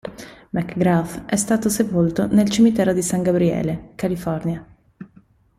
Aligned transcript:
McGrath 0.51 1.25
è 1.27 1.35
stato 1.35 1.69
sepolto 1.69 2.25
nel 2.25 2.49
cimitero 2.49 2.91
di 2.91 3.03
San 3.03 3.21
Gabriele, 3.21 3.91
California. 3.93 4.67